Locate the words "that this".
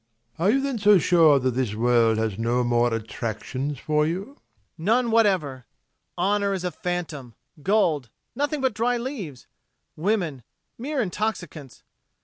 1.37-1.75